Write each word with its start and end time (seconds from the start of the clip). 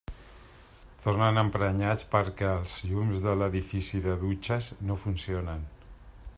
Tornen 1.03 1.39
emprenyats 1.41 2.07
perquè 2.15 2.47
els 2.53 2.73
llums 2.93 3.21
de 3.27 3.37
l'edifici 3.43 4.03
de 4.09 4.19
dutxes 4.25 4.73
no 4.89 5.01
funcionen. 5.07 5.67